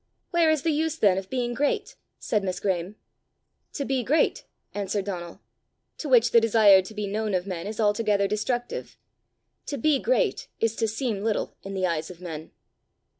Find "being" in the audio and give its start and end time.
1.29-1.53